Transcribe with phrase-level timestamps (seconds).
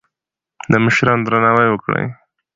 [0.71, 2.05] د مشرانو درناوی وکړئ.